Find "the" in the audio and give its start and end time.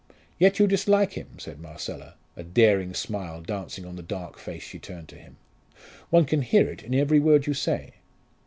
3.97-4.01